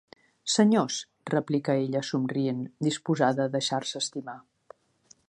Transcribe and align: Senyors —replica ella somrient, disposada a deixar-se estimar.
Senyors 0.53 0.95
—replica 1.33 1.75
ella 1.83 2.01
somrient, 2.09 2.63
disposada 2.89 3.47
a 3.49 3.55
deixar-se 3.59 4.03
estimar. 4.05 4.39